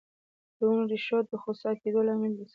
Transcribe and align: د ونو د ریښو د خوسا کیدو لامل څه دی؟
د 0.57 0.59
ونو 0.67 0.83
د 0.89 0.91
ریښو 0.91 1.19
د 1.31 1.33
خوسا 1.41 1.71
کیدو 1.81 1.99
لامل 2.07 2.31
څه 2.37 2.43
دی؟ 2.47 2.47